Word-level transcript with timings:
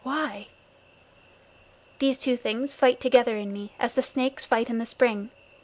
Why? 0.03 0.47
These 1.99 2.17
two 2.17 2.35
things 2.35 2.73
fight 2.73 2.99
together 2.99 3.37
in 3.37 3.53
me 3.53 3.73
as 3.77 3.93
the 3.93 4.01
snakes 4.01 4.45
fight 4.45 4.67
in 4.67 4.79
the 4.79 4.85
spring. 4.87 5.29